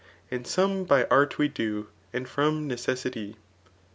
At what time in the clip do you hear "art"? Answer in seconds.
1.11-1.37